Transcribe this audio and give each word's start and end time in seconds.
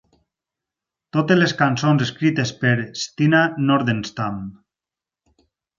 Totes 1.17 1.39
les 1.41 1.53
cançons 1.59 2.05
escrites 2.07 2.55
per 2.65 2.73
Stina 3.05 3.45
Nordenstam. 3.69 4.45